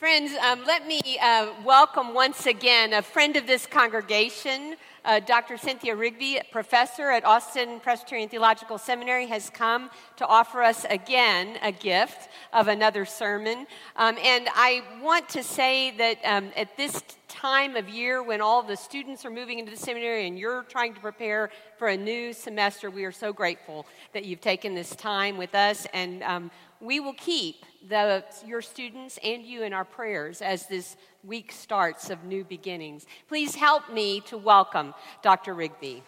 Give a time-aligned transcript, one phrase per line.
[0.00, 5.58] Friends, um, let me uh, welcome once again a friend of this congregation, uh, Dr.
[5.58, 11.70] Cynthia Rigby, professor at Austin Presbyterian Theological Seminary, has come to offer us again a
[11.70, 13.66] gift of another sermon.
[13.94, 18.62] Um, and I want to say that um, at this time of year when all
[18.62, 22.32] the students are moving into the seminary and you're trying to prepare for a new
[22.32, 25.86] semester, we are so grateful that you've taken this time with us.
[25.92, 30.96] And um, we will keep the, your students and you in our prayers as this
[31.24, 33.06] week starts of new beginnings.
[33.28, 35.54] Please help me to welcome Dr.
[35.54, 36.02] Rigby.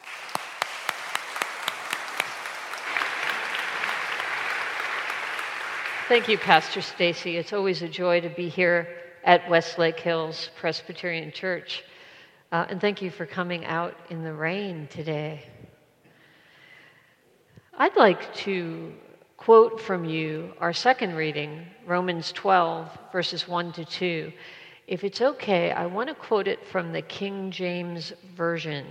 [6.08, 7.36] Thank you, Pastor Stacy.
[7.36, 8.88] It's always a joy to be here
[9.24, 11.84] at Westlake Hills Presbyterian Church.
[12.50, 15.44] Uh, and thank you for coming out in the rain today.
[17.78, 18.92] I'd like to
[19.44, 24.32] quote from you our second reading, Romans 12, verses 1 to 2.
[24.86, 28.86] If it's okay, I want to quote it from the King James Version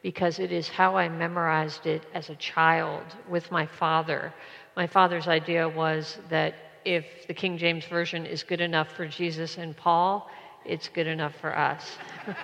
[0.00, 4.32] because it is how I memorized it as a child with my father.
[4.76, 9.58] My father's idea was that if the King James Version is good enough for Jesus
[9.58, 10.30] and Paul,
[10.64, 11.98] it's good enough for us.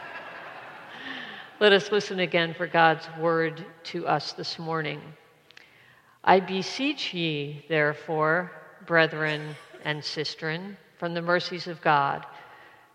[1.60, 5.00] Let us listen again for God's word to us this morning.
[6.26, 8.50] I beseech ye, therefore,
[8.86, 12.24] brethren and sistren, from the mercies of God,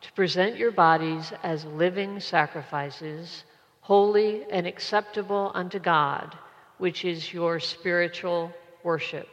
[0.02, 3.44] to present your bodies as living sacrifices,
[3.82, 6.36] holy and acceptable unto God,
[6.80, 8.52] which is your spiritual
[8.84, 9.30] worship.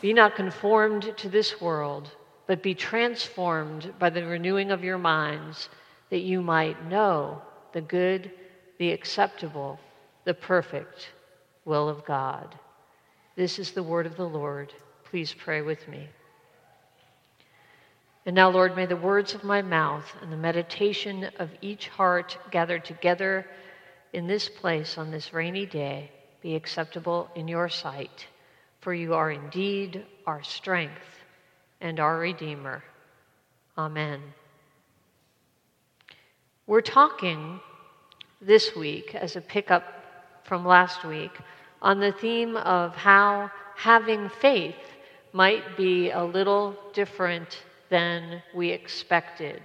[0.00, 2.10] Be not conformed to this world,
[2.48, 5.68] but be transformed by the renewing of your minds,
[6.08, 7.40] that you might know
[7.72, 8.32] the good,
[8.78, 9.78] the acceptable,
[10.24, 11.10] the perfect
[11.64, 12.58] will of God.
[13.40, 14.70] This is the word of the Lord.
[15.04, 16.10] Please pray with me.
[18.26, 22.36] And now, Lord, may the words of my mouth and the meditation of each heart
[22.50, 23.46] gathered together
[24.12, 26.10] in this place on this rainy day
[26.42, 28.26] be acceptable in your sight,
[28.82, 31.00] for you are indeed our strength
[31.80, 32.84] and our Redeemer.
[33.78, 34.20] Amen.
[36.66, 37.58] We're talking
[38.42, 39.84] this week, as a pickup
[40.44, 41.32] from last week,
[41.82, 44.76] on the theme of how having faith
[45.32, 49.62] might be a little different than we expected.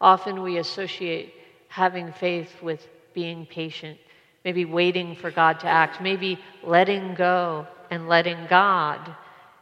[0.00, 1.34] Often we associate
[1.68, 3.98] having faith with being patient,
[4.44, 9.14] maybe waiting for God to act, maybe letting go and letting God.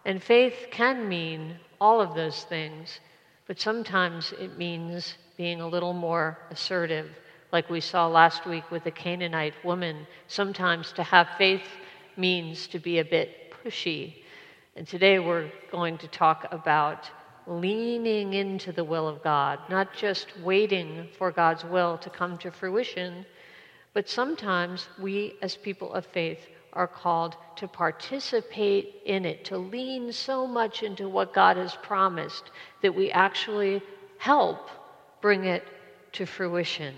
[0.05, 3.01] And faith can mean all of those things,
[3.47, 7.11] but sometimes it means being a little more assertive,
[7.53, 10.07] like we saw last week with the Canaanite woman.
[10.29, 11.67] Sometimes to have faith
[12.17, 14.15] means to be a bit pushy.
[14.75, 17.11] And today we're going to talk about
[17.47, 22.51] leaning into the will of God, not just waiting for God's will to come to
[22.51, 23.25] fruition,
[23.95, 26.41] but sometimes we, as people of faith,
[26.73, 32.51] are called to participate in it, to lean so much into what God has promised
[32.83, 33.83] that we actually
[34.19, 34.69] help
[35.23, 35.65] bring it
[36.13, 36.95] to fruition.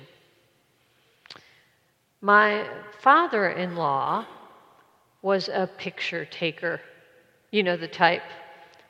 [2.20, 2.68] My
[3.00, 4.26] father in law
[5.22, 6.80] was a picture taker.
[7.50, 8.22] You know the type.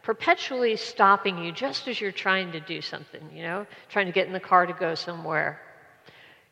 [0.03, 4.27] Perpetually stopping you just as you're trying to do something, you know, trying to get
[4.27, 5.61] in the car to go somewhere.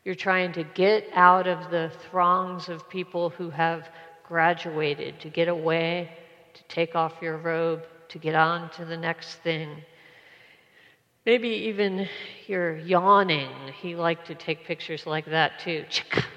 [0.05, 3.89] You're trying to get out of the throngs of people who have
[4.23, 6.11] graduated, to get away,
[6.53, 9.69] to take off your robe, to get on to the next thing.
[11.25, 12.07] Maybe even
[12.47, 13.49] you're yawning.
[13.81, 15.85] He liked to take pictures like that too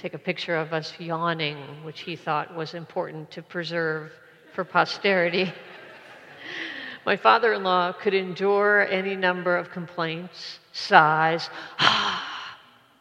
[0.00, 4.10] take a picture of us yawning, which he thought was important to preserve
[4.54, 5.52] for posterity.
[7.06, 11.50] My father in law could endure any number of complaints, sighs,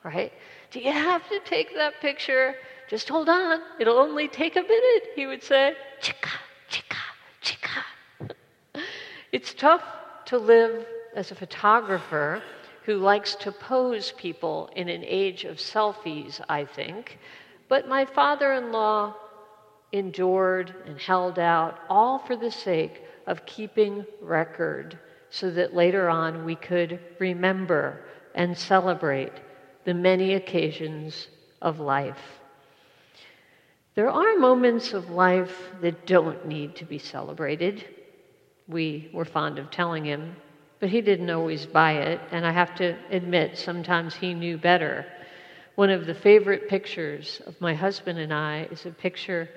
[0.04, 0.34] right?
[0.72, 2.56] Do you have to take that picture?
[2.90, 5.76] Just hold on, it'll only take a minute, he would say.
[6.02, 6.30] Chica,
[6.68, 6.98] chica,
[7.42, 7.86] chica.
[9.32, 9.84] It's tough
[10.26, 12.42] to live as a photographer
[12.86, 17.20] who likes to pose people in an age of selfies, I think.
[17.68, 19.16] But my father in law
[19.92, 24.98] endured and held out, all for the sake of keeping record,
[25.30, 28.02] so that later on we could remember
[28.34, 29.34] and celebrate
[29.86, 31.28] the many occasions
[31.62, 32.40] of life.
[33.96, 37.86] There are moments of life that don't need to be celebrated.
[38.68, 40.36] We were fond of telling him
[40.80, 45.06] but he didn't always buy it, and I have to admit, sometimes he knew better.
[45.76, 49.50] One of the favorite pictures of my husband and I is a picture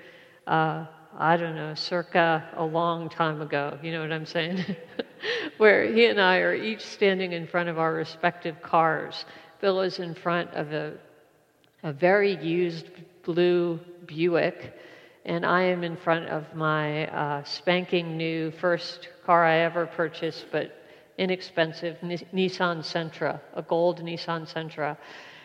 [0.46, 0.86] uh,
[1.18, 4.64] I don't know, circa a long time ago, you know what I'm saying?
[5.58, 9.26] Where he and I are each standing in front of our respective cars.
[9.60, 10.94] Bill is in front of a,
[11.82, 12.86] a very used
[13.24, 14.74] blue Buick,
[15.24, 20.46] and I am in front of my uh, spanking new first car I ever purchased,
[20.50, 20.81] but
[21.18, 24.96] inexpensive Nissan Sentra, a gold Nissan Sentra.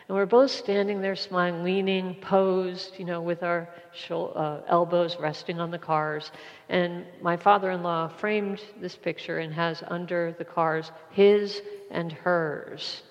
[0.08, 3.68] And we're both standing there smiling, leaning, posed, you know, with our
[4.10, 6.32] uh, elbows resting on the cars.
[6.70, 11.62] And my father in law framed this picture and has under the cars his
[11.92, 13.04] and hers.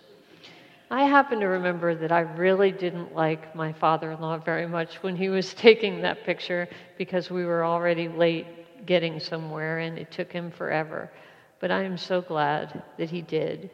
[0.91, 5.03] I happen to remember that I really didn't like my father in law very much
[5.03, 10.11] when he was taking that picture because we were already late getting somewhere and it
[10.11, 11.11] took him forever.
[11.61, 13.71] But I am so glad that he did.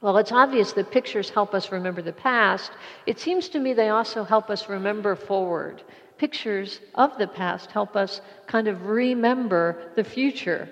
[0.00, 2.70] Well, it's obvious that pictures help us remember the past.
[3.06, 5.82] It seems to me they also help us remember forward.
[6.18, 10.68] Pictures of the past help us kind of remember the future.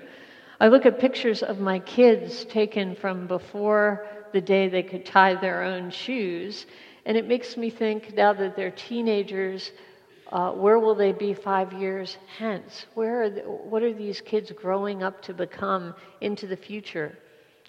[0.61, 5.35] I look at pictures of my kids taken from before the day they could tie
[5.35, 6.67] their own shoes,
[7.06, 9.73] and it makes me think now that they're teenagers,
[10.32, 12.87] uh, where will they be five years hence?
[12.94, 17.17] Where are the, what are these kids growing up to become into the future?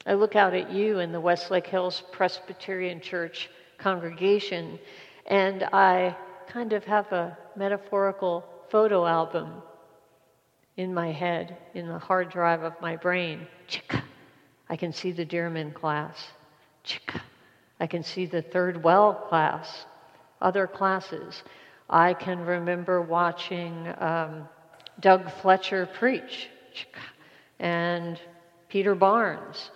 [0.05, 4.79] I look out at you in the Westlake Hills Presbyterian Church congregation,
[5.25, 6.15] and I
[6.47, 9.61] kind of have a metaphorical photo album
[10.77, 13.47] in my head, in the hard drive of my brain.
[14.69, 16.27] I can see the Dearman class.
[17.79, 19.85] I can see the third well class,
[20.41, 21.43] other classes.
[21.89, 24.47] I can remember watching um,
[24.99, 26.49] Doug Fletcher preach,
[27.59, 28.19] and
[28.69, 29.71] Peter Barnes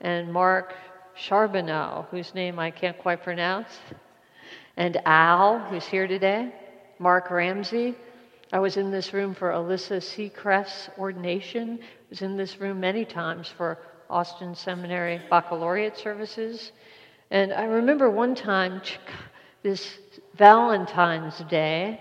[0.00, 0.74] and Mark
[1.14, 3.78] Charbonneau, whose name I can't quite pronounce,
[4.76, 6.52] and Al, who's here today,
[6.98, 7.94] Mark Ramsey.
[8.52, 11.78] I was in this room for Alyssa Seacrest's ordination.
[11.82, 13.78] I was in this room many times for
[14.10, 16.72] Austin Seminary baccalaureate services.
[17.30, 18.82] And I remember one time,
[19.62, 19.98] this
[20.36, 22.00] Valentine's Day,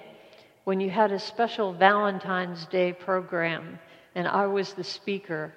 [0.64, 3.78] when you had a special Valentine's Day program,
[4.16, 5.54] and I was the speaker.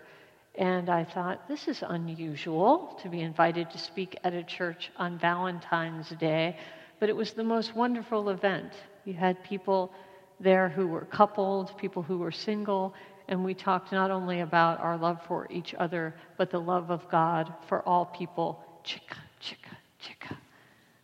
[0.57, 5.19] And I thought, this is unusual to be invited to speak at a church on
[5.19, 6.57] Valentine's Day,
[7.01, 8.73] but it was the most wonderful event.
[9.07, 9.91] You had people
[10.39, 12.93] there who were coupled, people who were single,
[13.29, 17.09] and we talked not only about our love for each other, but the love of
[17.11, 18.63] God for all people.
[18.85, 20.37] Chicka, chicka, chicka.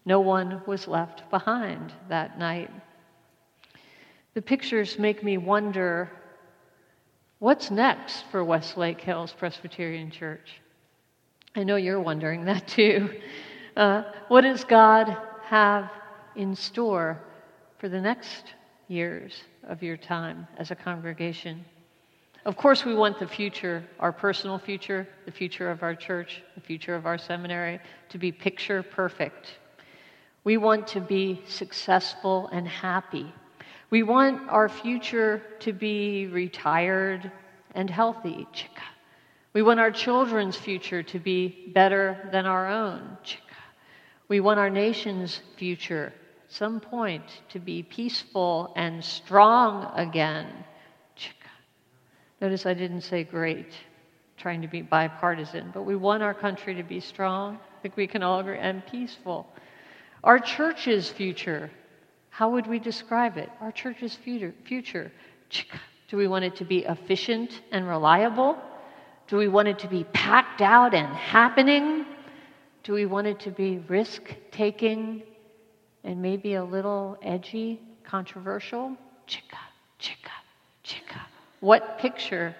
[0.04, 2.70] No one was left behind that night.
[4.34, 6.10] The pictures make me wonder
[7.43, 10.60] What's next for Westlake Hills Presbyterian Church?
[11.56, 13.10] I know you're wondering that too.
[13.76, 15.16] Uh, what does God
[15.46, 15.90] have
[16.37, 17.19] in store
[17.78, 18.54] for the next
[18.87, 21.64] years of your time as a congregation?
[22.44, 26.60] Of course, we want the future, our personal future, the future of our church, the
[26.60, 29.58] future of our seminary, to be picture perfect.
[30.44, 33.32] We want to be successful and happy
[33.92, 37.30] we want our future to be retired
[37.74, 38.48] and healthy.
[38.54, 38.86] Chicka.
[39.52, 43.18] We want our children's future to be better than our own.
[43.22, 43.38] Chicka.
[44.28, 46.14] We want our nation's future,
[46.46, 50.46] at some point, to be peaceful and strong again.
[51.14, 51.52] Chicka.
[52.40, 53.74] Notice I didn't say great,
[54.38, 57.56] trying to be bipartisan, but we want our country to be strong.
[57.56, 59.46] I think we can all agree, and peaceful.
[60.23, 61.71] Our church's future
[62.33, 63.50] how would we describe it?
[63.61, 65.12] Our church's future.
[66.09, 68.57] Do we want it to be efficient and reliable?
[69.29, 72.07] Do we want it to be packed out and happening?
[72.85, 75.23] Do we want it to be risk taking
[76.05, 78.97] and maybe a little edgy, controversial?
[79.29, 79.61] Chicka,
[80.00, 80.33] chicka,
[80.83, 81.21] chicka.
[81.61, 82.57] What picture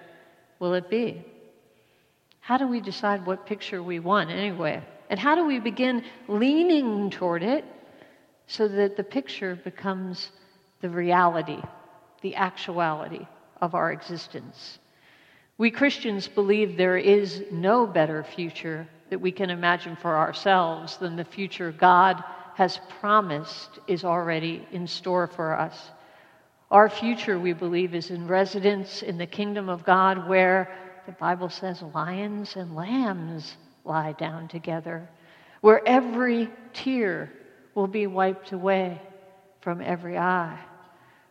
[0.59, 1.25] will it be?
[2.41, 4.83] How do we decide what picture we want anyway?
[5.13, 7.63] And how do we begin leaning toward it
[8.47, 10.31] so that the picture becomes
[10.81, 11.61] the reality,
[12.23, 13.27] the actuality
[13.61, 14.79] of our existence.
[15.59, 21.15] We Christians believe there is no better future that we can imagine for ourselves than
[21.15, 22.23] the future God
[22.55, 25.91] has promised is already in store for us.
[26.71, 31.49] Our future, we believe, is in residence in the kingdom of God where the Bible
[31.49, 35.09] says lions and lambs lie down together,
[35.61, 37.31] where every tear
[37.75, 39.01] will be wiped away
[39.61, 40.59] from every eye,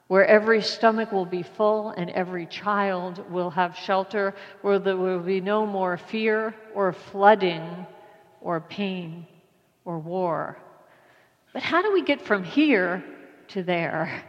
[0.08, 5.20] where every stomach will be full and every child will have shelter, where there will
[5.20, 7.86] be no more fear or flooding
[8.40, 9.26] or pain
[9.84, 10.56] or war.
[11.52, 13.04] But how do we get from here
[13.48, 14.24] to there?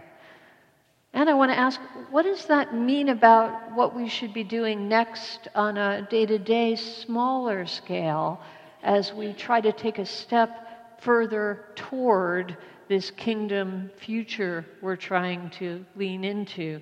[1.14, 1.80] And I want to ask,
[2.10, 6.40] what does that mean about what we should be doing next on a day to
[6.40, 8.42] day, smaller scale
[8.82, 15.86] as we try to take a step further toward this kingdom future we're trying to
[15.96, 16.82] lean into?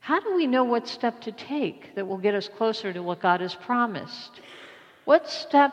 [0.00, 3.20] How do we know what step to take that will get us closer to what
[3.20, 4.32] God has promised?
[5.06, 5.72] What step,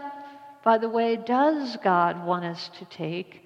[0.63, 3.45] by the way, does God want us to take?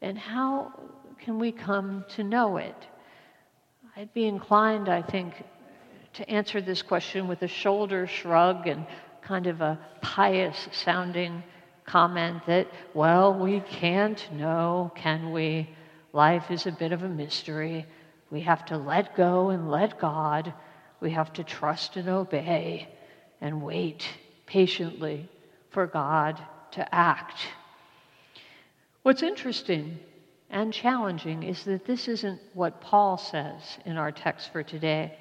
[0.00, 0.72] And how
[1.18, 2.76] can we come to know it?
[3.94, 5.34] I'd be inclined, I think,
[6.14, 8.86] to answer this question with a shoulder shrug and
[9.20, 11.42] kind of a pious sounding
[11.84, 15.68] comment that, well, we can't know, can we?
[16.14, 17.84] Life is a bit of a mystery.
[18.30, 20.54] We have to let go and let God.
[21.00, 22.88] We have to trust and obey
[23.42, 24.08] and wait
[24.46, 25.28] patiently
[25.68, 26.40] for God
[26.72, 27.36] to act.
[29.02, 29.98] What's interesting
[30.52, 35.18] and challenging is that this isn't what Paul says in our text for today.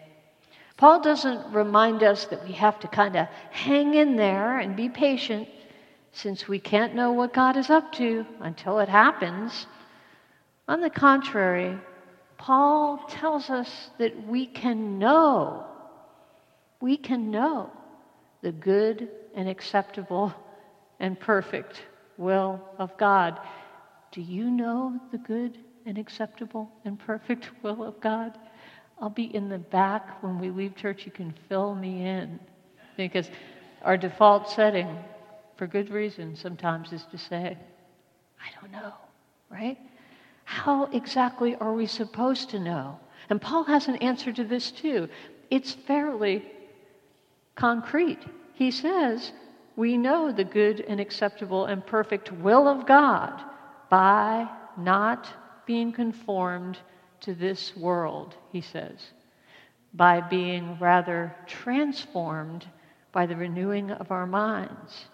[0.75, 4.89] Paul doesn't remind us that we have to kind of hang in there and be
[4.89, 5.47] patient
[6.11, 9.67] since we can't know what God is up to until it happens.
[10.67, 11.77] On the contrary,
[12.37, 15.65] Paul tells us that we can know,
[16.81, 17.69] we can know
[18.41, 20.33] the good and acceptable
[20.99, 21.83] and perfect
[22.17, 23.39] will of God.
[24.11, 28.37] Do you know the good and acceptable and perfect will of God?
[29.01, 31.05] I'll be in the back when we leave church.
[31.05, 32.39] You can fill me in.
[32.97, 33.29] Because
[33.81, 34.95] our default setting,
[35.55, 37.57] for good reason, sometimes is to say,
[38.39, 38.93] I don't know,
[39.49, 39.77] right?
[40.43, 42.99] How exactly are we supposed to know?
[43.29, 45.07] And Paul has an answer to this too.
[45.49, 46.45] It's fairly
[47.55, 48.19] concrete.
[48.53, 49.31] He says,
[49.77, 53.41] We know the good and acceptable and perfect will of God
[53.91, 55.27] by not
[55.67, 56.79] being conformed
[57.19, 58.97] to this world, he says,
[59.93, 62.65] by being rather transformed
[63.11, 65.05] by the renewing of our minds,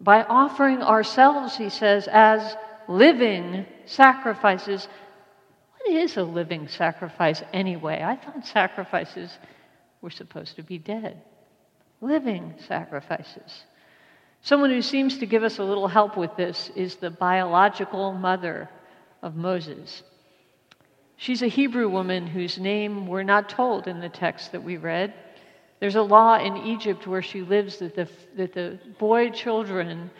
[0.00, 2.56] by offering ourselves, he says, as
[2.88, 4.88] living sacrifices.
[5.72, 8.02] What is a living sacrifice anyway?
[8.04, 9.30] I thought sacrifices
[10.02, 11.22] were supposed to be dead
[12.00, 13.64] living sacrifices.
[14.42, 18.70] Someone who seems to give us a little help with this is the biological mother
[19.22, 20.02] of Moses.
[21.16, 25.12] She's a Hebrew woman whose name we're not told in the text that we read.
[25.78, 30.10] There's a law in Egypt where she lives that the, that the boy children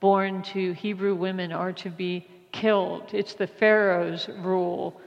[0.00, 3.10] born to Hebrew women are to be killed.
[3.12, 5.00] It's the Pharaoh's rule.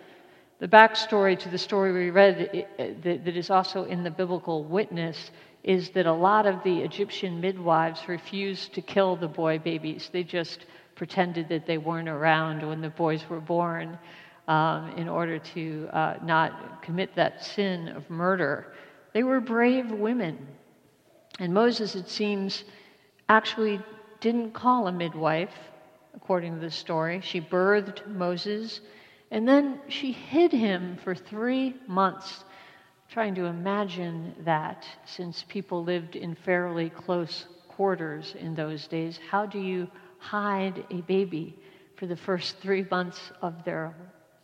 [0.60, 5.32] The backstory to the story we read that is also in the biblical witness
[5.64, 10.10] is that a lot of the Egyptian midwives refused to kill the boy babies.
[10.12, 10.66] They just
[10.96, 13.98] pretended that they weren't around when the boys were born
[14.48, 18.74] um, in order to uh, not commit that sin of murder.
[19.14, 20.48] They were brave women.
[21.40, 22.66] And Moses, it seems,
[23.30, 23.82] actually
[24.20, 25.54] didn't call a midwife,
[26.14, 27.22] according to the story.
[27.22, 28.82] She birthed Moses,
[29.32, 32.44] and then she hid him for three months
[33.14, 39.20] trying to imagine that since people lived in fairly close quarters in those days.
[39.30, 41.56] How do you hide a baby
[41.96, 43.94] for the first three months of, their,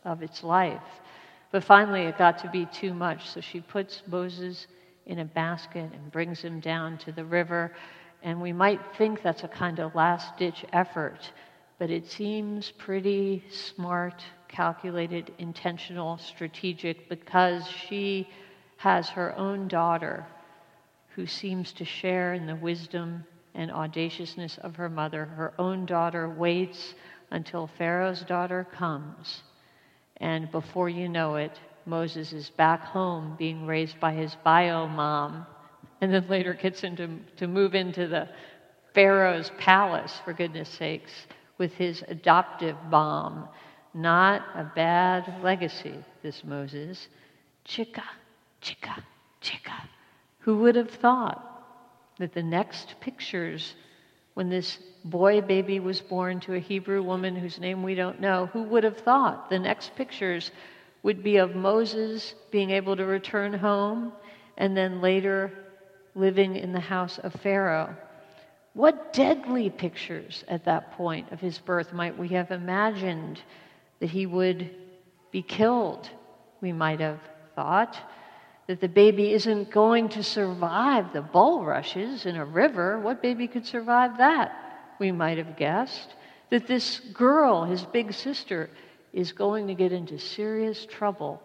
[0.04, 0.84] of its life?
[1.50, 4.68] But finally, it got to be too much, so she puts Moses
[5.04, 7.72] in a basket and brings him down to the river.
[8.22, 11.32] And we might think that's a kind of last ditch effort,
[11.80, 18.28] but it seems pretty smart, calculated, intentional, strategic, because she
[18.80, 20.26] has her own daughter
[21.14, 23.22] who seems to share in the wisdom
[23.54, 25.26] and audaciousness of her mother.
[25.26, 26.94] Her own daughter waits
[27.30, 29.42] until Pharaoh's daughter comes.
[30.16, 35.44] And before you know it, Moses is back home being raised by his bio mom,
[36.00, 38.30] and then later gets into, to move into the
[38.94, 41.12] Pharaoh's palace, for goodness sakes,
[41.58, 43.46] with his adoptive mom.
[43.92, 47.08] Not a bad legacy, this Moses.
[47.66, 48.04] Chica
[48.60, 49.04] Chica,
[49.40, 49.88] chica.
[50.40, 51.46] Who would have thought
[52.18, 53.74] that the next pictures,
[54.34, 58.46] when this boy baby was born to a Hebrew woman whose name we don't know,
[58.46, 60.50] who would have thought the next pictures
[61.02, 64.12] would be of Moses being able to return home
[64.58, 65.50] and then later
[66.14, 67.96] living in the house of Pharaoh?
[68.74, 73.42] What deadly pictures at that point of his birth might we have imagined
[74.00, 74.70] that he would
[75.32, 76.08] be killed?
[76.60, 77.20] We might have
[77.54, 77.96] thought
[78.70, 83.00] that the baby isn't going to survive the bulrushes in a river.
[83.00, 84.94] What baby could survive that?
[85.00, 86.14] We might have guessed.
[86.50, 88.70] That this girl, his big sister,
[89.12, 91.42] is going to get into serious trouble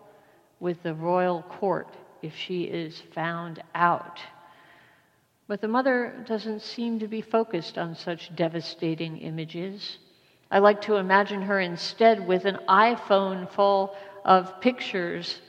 [0.60, 1.88] with the royal court
[2.22, 4.20] if she is found out.
[5.48, 9.98] But the mother doesn't seem to be focused on such devastating images.
[10.52, 15.42] I like to imagine her instead with an iPhone full of pictures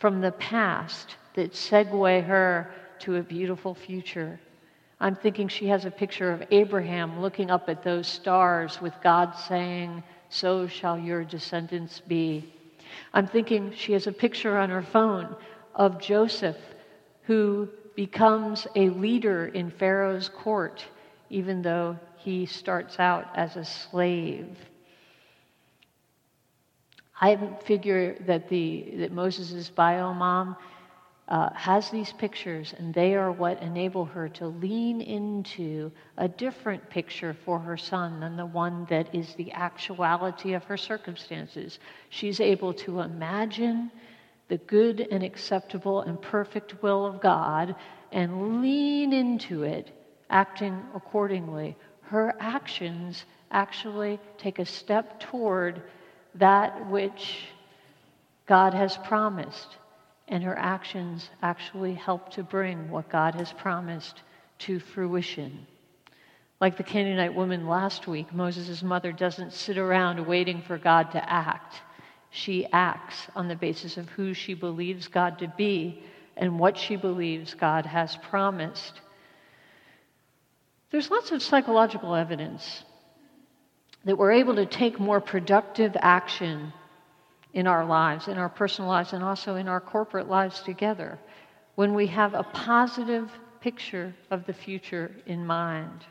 [0.00, 4.40] from the past that segue her to a beautiful future.
[4.98, 9.34] I'm thinking she has a picture of Abraham looking up at those stars with God
[9.48, 12.52] saying, So shall your descendants be.
[13.14, 15.36] I'm thinking she has a picture on her phone
[15.74, 16.58] of Joseph
[17.22, 20.84] who becomes a leader in Pharaoh's court,
[21.28, 24.56] even though he starts out as a slave.
[27.20, 30.56] I figure that, the, that Moses' bio mom
[31.28, 36.88] uh, has these pictures, and they are what enable her to lean into a different
[36.90, 41.78] picture for her son than the one that is the actuality of her circumstances.
[42.08, 43.92] She's able to imagine
[44.48, 47.76] the good and acceptable and perfect will of God
[48.10, 49.92] and lean into it,
[50.30, 51.76] acting accordingly.
[52.00, 55.82] Her actions actually take a step toward
[56.34, 57.44] that which
[58.46, 59.76] God has promised,
[60.28, 64.22] and her actions actually help to bring what God has promised
[64.60, 65.66] to fruition.
[66.60, 71.32] Like the Canaanite woman last week, Moses' mother doesn't sit around waiting for God to
[71.32, 71.80] act.
[72.30, 76.02] She acts on the basis of who she believes God to be
[76.36, 79.00] and what she believes God has promised.
[80.90, 82.84] There's lots of psychological evidence
[84.04, 86.72] that we're able to take more productive action
[87.52, 91.18] in our lives, in our personal lives, and also in our corporate lives together
[91.74, 93.30] when we have a positive
[93.60, 96.04] picture of the future in mind.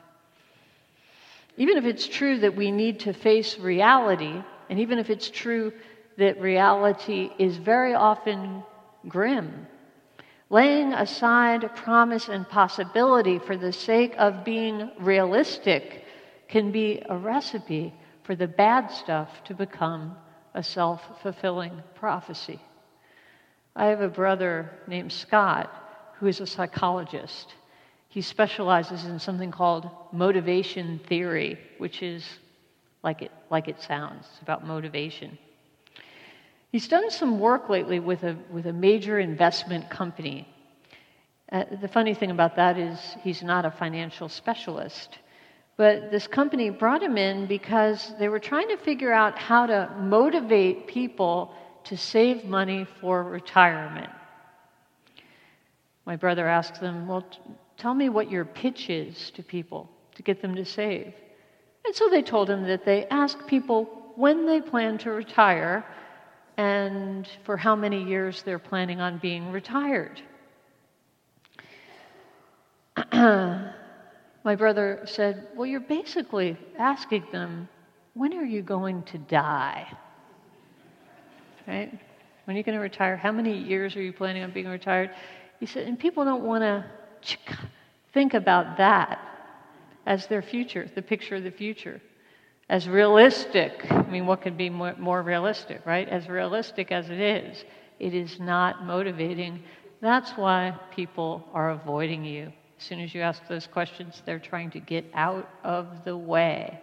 [1.57, 5.73] Even if it's true that we need to face reality, and even if it's true
[6.17, 8.63] that reality is very often
[9.07, 9.67] grim,
[10.49, 16.05] laying aside promise and possibility for the sake of being realistic
[16.49, 20.15] can be a recipe for the bad stuff to become
[20.53, 22.59] a self fulfilling prophecy.
[23.75, 25.71] I have a brother named Scott
[26.19, 27.55] who is a psychologist.
[28.09, 32.25] He specializes in something called motivation theory, which is
[33.03, 34.25] like it, like it sounds.
[34.31, 35.37] It's about motivation.
[36.71, 40.47] He's done some work lately with a, with a major investment company.
[41.51, 45.17] Uh, the funny thing about that is he's not a financial specialist.
[45.79, 49.89] But this company brought him in because they were trying to figure out how to
[49.97, 54.09] motivate people to save money for retirement.
[56.05, 57.39] My brother asked them, Well, t-
[57.77, 61.13] tell me what your pitch is to people to get them to save.
[61.85, 63.85] And so they told him that they ask people
[64.17, 65.85] when they plan to retire
[66.57, 70.21] and for how many years they're planning on being retired.
[74.49, 77.69] my brother said, Well, you're basically asking them,
[78.15, 79.87] when are you going to die?
[81.67, 81.91] Right?
[82.45, 83.15] When are you going to retire?
[83.15, 85.11] How many years are you planning on being retired?
[85.59, 86.83] He said, and people don't want to
[88.11, 89.19] think about that
[90.07, 92.01] as their future, the picture of the future,
[92.69, 93.85] as realistic.
[93.91, 96.09] I mean, what could be more, more realistic, right?
[96.09, 97.65] As realistic as it is,
[97.99, 99.61] it is not motivating.
[100.01, 102.51] That's why people are avoiding you.
[102.79, 106.79] As soon as you ask those questions, they're trying to get out of the way.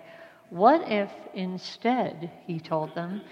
[0.50, 3.22] What if instead, he told them,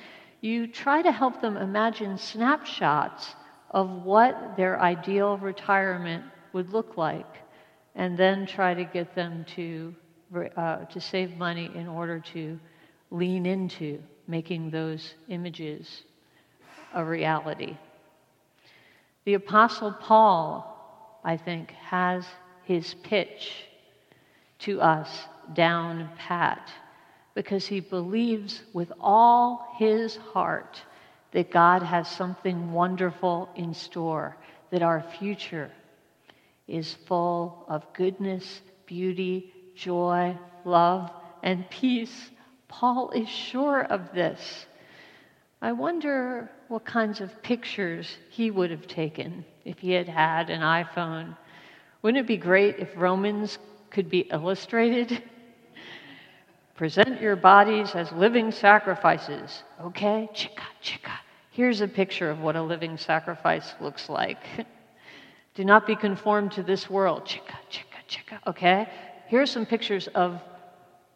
[0.40, 3.34] you try to help them imagine snapshots
[3.70, 6.24] of what their ideal retirement
[6.54, 7.36] would look like,
[7.96, 9.94] and then try to get them to,
[10.56, 12.58] uh, to save money in order to
[13.10, 16.04] lean into making those images
[16.94, 17.76] a reality.
[19.26, 22.24] The Apostle Paul, I think, has
[22.64, 23.64] his pitch
[24.60, 26.70] to us down pat
[27.34, 30.80] because he believes with all his heart
[31.32, 34.36] that God has something wonderful in store,
[34.70, 35.70] that our future
[36.68, 41.10] is full of goodness, beauty, joy, love,
[41.42, 42.30] and peace.
[42.68, 44.66] Paul is sure of this.
[45.60, 50.60] I wonder what kinds of pictures he would have taken if he had had an
[50.60, 51.36] iPhone
[52.04, 53.58] wouldn't it be great if Romans
[53.90, 55.22] could be illustrated?
[56.76, 59.62] Present your bodies as living sacrifices.
[59.80, 60.28] Okay?
[60.34, 61.12] Chica, chica.
[61.50, 64.36] Here's a picture of what a living sacrifice looks like.
[65.54, 67.24] Do not be conformed to this world.
[67.24, 68.40] Chica, chica, chica.
[68.46, 68.86] Okay?
[69.28, 70.42] Here are some pictures of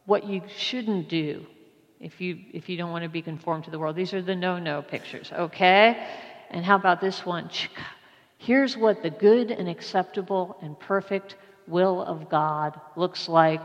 [0.06, 1.44] what you shouldn't do
[2.00, 3.94] if you, if you don't want to be conformed to the world.
[3.94, 5.30] These are the no no pictures.
[5.32, 6.02] Okay?
[6.48, 7.50] And how about this one?
[8.38, 13.60] Here's what the good and acceptable and perfect will of God looks like.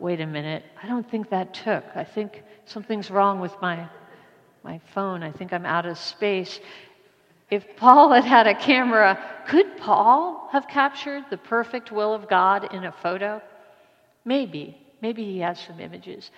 [0.00, 1.84] Wait a minute, I don't think that took.
[1.94, 3.88] I think something's wrong with my,
[4.62, 5.22] my phone.
[5.22, 6.60] I think I'm out of space.
[7.50, 12.74] If Paul had had a camera, could Paul have captured the perfect will of God
[12.74, 13.40] in a photo?
[14.24, 14.76] Maybe.
[15.00, 16.30] Maybe he has some images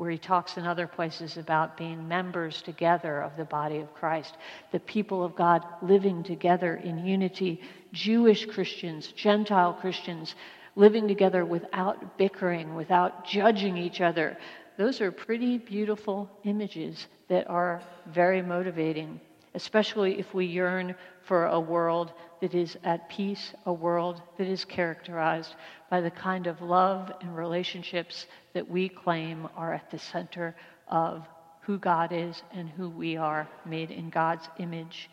[0.00, 4.34] where he talks in other places about being members together of the body of Christ,
[4.72, 7.60] the people of God living together in unity,
[7.92, 10.34] Jewish Christians, Gentile Christians
[10.74, 14.38] living together without bickering, without judging each other.
[14.78, 19.20] Those are pretty beautiful images that are very motivating
[19.54, 24.64] especially if we yearn for a world that is at peace, a world that is
[24.64, 25.54] characterized
[25.90, 30.54] by the kind of love and relationships that we claim are at the center
[30.88, 31.26] of
[31.62, 35.10] who God is and who we are, made in God's image.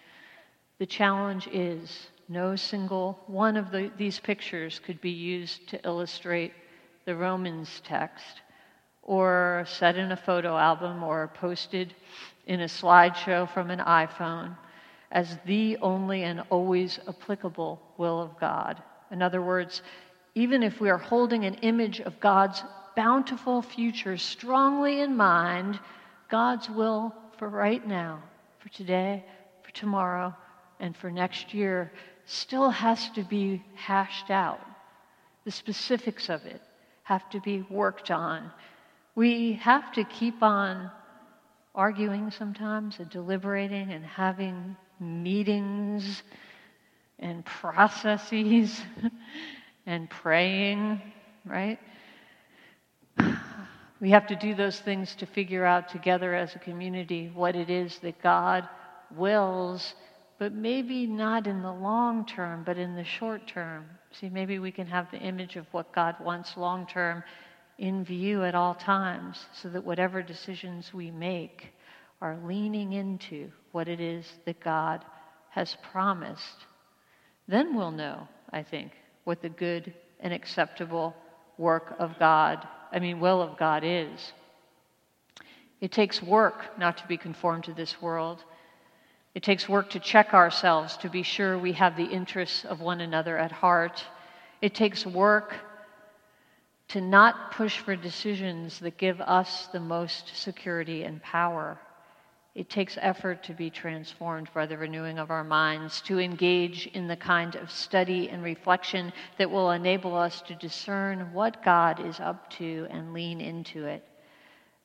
[0.79, 6.53] The challenge is no single one of the, these pictures could be used to illustrate
[7.05, 8.41] the Romans text
[9.01, 11.95] or set in a photo album or posted
[12.47, 14.55] in a slideshow from an iPhone
[15.11, 18.81] as the only and always applicable will of God.
[19.11, 19.81] In other words,
[20.33, 22.63] even if we are holding an image of God's
[22.95, 25.79] bountiful future strongly in mind,
[26.29, 28.23] God's will for right now,
[28.59, 29.23] for today,
[29.63, 30.35] for tomorrow,
[30.79, 31.91] and for next year
[32.25, 34.59] still has to be hashed out.
[35.45, 36.61] The specifics of it
[37.03, 38.51] have to be worked on.
[39.15, 40.91] We have to keep on
[41.77, 46.23] arguing sometimes and deliberating and having meetings
[47.19, 48.81] and processes
[49.85, 51.01] and praying,
[51.45, 51.79] right?
[53.99, 57.71] We have to do those things to figure out together as a community what it
[57.71, 58.69] is that God
[59.15, 59.95] wills,
[60.37, 63.85] but maybe not in the long term, but in the short term.
[64.11, 67.23] See, maybe we can have the image of what God wants long term
[67.77, 71.73] in view at all times so that whatever decisions we make
[72.21, 75.05] are leaning into what it is that God
[75.49, 76.65] has promised.
[77.47, 78.91] Then we'll know, I think,
[79.23, 81.15] what the good and acceptable
[81.57, 84.33] work of God, I mean, will of God is.
[85.79, 88.43] It takes work not to be conformed to this world.
[89.35, 93.01] It takes work to check ourselves to be sure we have the interests of one
[93.01, 94.03] another at heart.
[94.61, 95.53] It takes work
[96.89, 101.77] to not push for decisions that give us the most security and power.
[102.55, 107.07] It takes effort to be transformed by the renewing of our minds, to engage in
[107.07, 112.19] the kind of study and reflection that will enable us to discern what God is
[112.19, 114.03] up to and lean into it.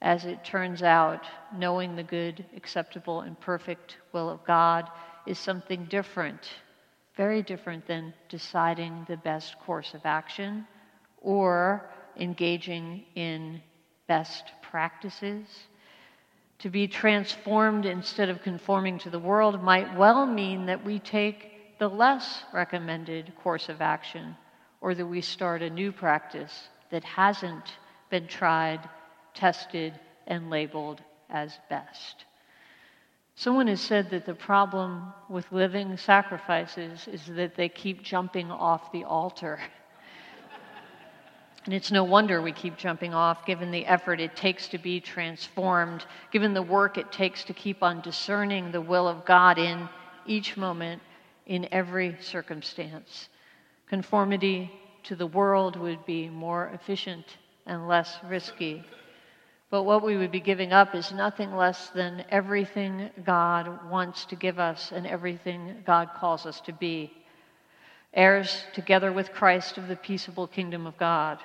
[0.02, 1.24] As it turns out,
[1.56, 4.90] knowing the good, acceptable, and perfect will of God
[5.26, 6.50] is something different,
[7.16, 10.66] very different than deciding the best course of action
[11.22, 13.60] or engaging in
[14.06, 15.46] best practices.
[16.60, 21.78] To be transformed instead of conforming to the world might well mean that we take
[21.78, 24.36] the less recommended course of action
[24.80, 27.78] or that we start a new practice that hasn't
[28.10, 28.88] been tried,
[29.34, 32.26] tested, and labeled as best.
[33.34, 38.92] Someone has said that the problem with living sacrifices is that they keep jumping off
[38.92, 39.58] the altar.
[41.64, 44.98] And it's no wonder we keep jumping off, given the effort it takes to be
[44.98, 49.88] transformed, given the work it takes to keep on discerning the will of God in
[50.26, 51.00] each moment,
[51.46, 53.28] in every circumstance.
[53.86, 54.72] Conformity
[55.04, 58.82] to the world would be more efficient and less risky.
[59.70, 64.36] But what we would be giving up is nothing less than everything God wants to
[64.36, 67.12] give us and everything God calls us to be.
[68.12, 71.38] Heirs together with Christ of the peaceable kingdom of God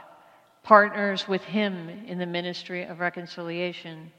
[0.68, 4.12] partners with Him in the ministry of reconciliation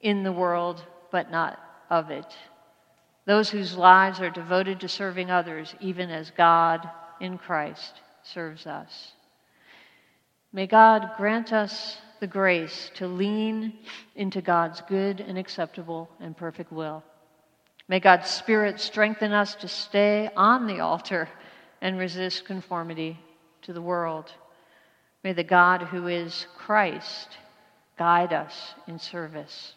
[0.00, 2.24] in the world, but not of it.
[3.26, 6.88] Those whose lives are devoted to serving others, even as God
[7.20, 9.12] in Christ serves us.
[10.50, 13.74] May God grant us the grace to lean
[14.16, 17.04] into God's good and acceptable and perfect will.
[17.86, 21.28] May God's Spirit strengthen us to stay on the altar
[21.82, 23.18] and resist conformity
[23.62, 24.32] to the world.
[25.22, 27.28] May the God who is Christ
[27.98, 29.74] guide us in service.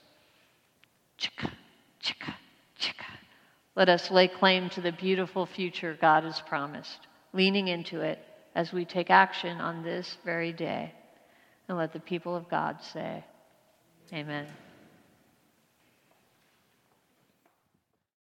[1.19, 1.51] Chicka,
[2.01, 2.33] chicka,
[2.79, 3.05] chicka.
[3.75, 8.19] Let us lay claim to the beautiful future God has promised, leaning into it
[8.55, 10.93] as we take action on this very day.
[11.67, 13.23] And let the people of God say,
[14.13, 14.47] Amen.